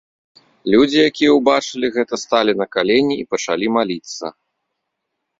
[0.75, 4.25] Людзі, якія ўбачылі гэта, сталі на калені і пачалі маліцца.